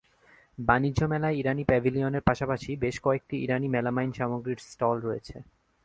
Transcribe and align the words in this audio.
বাণিজ্য 0.57 0.99
মেলায় 1.07 1.37
ইরানি 1.37 1.63
প্যাভিলিয়নের 1.63 2.23
পাশাপাশি 2.23 2.71
বেশ 2.75 2.95
কয়েকটি 2.99 3.35
ইরানি 3.43 3.67
মেলামাইন 3.67 4.11
সামগ্রীর 4.13 4.59
স্টল 4.71 4.97
রয়েছে। 5.01 5.35